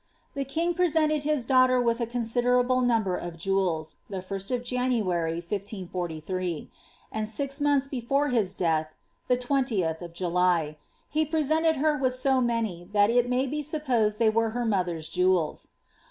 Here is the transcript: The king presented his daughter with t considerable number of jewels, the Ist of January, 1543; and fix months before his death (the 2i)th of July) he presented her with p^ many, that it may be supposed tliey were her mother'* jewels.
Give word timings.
The 0.33 0.45
king 0.45 0.73
presented 0.73 1.23
his 1.25 1.45
daughter 1.45 1.79
with 1.79 1.99
t 1.99 2.07
considerable 2.07 2.81
number 2.81 3.15
of 3.15 3.37
jewels, 3.37 3.97
the 4.09 4.17
Ist 4.31 4.49
of 4.49 4.63
January, 4.63 5.35
1543; 5.35 6.71
and 7.11 7.29
fix 7.29 7.61
months 7.61 7.87
before 7.87 8.29
his 8.29 8.55
death 8.55 8.95
(the 9.27 9.37
2i)th 9.37 10.01
of 10.01 10.13
July) 10.13 10.77
he 11.07 11.23
presented 11.23 11.75
her 11.75 11.95
with 11.95 12.13
p^ 12.13 12.43
many, 12.43 12.89
that 12.93 13.11
it 13.11 13.29
may 13.29 13.45
be 13.45 13.61
supposed 13.61 14.19
tliey 14.19 14.33
were 14.33 14.49
her 14.57 14.65
mother'* 14.65 15.01
jewels. 15.01 15.67